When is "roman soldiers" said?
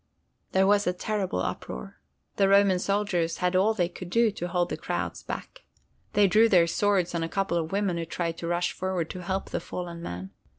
2.49-3.37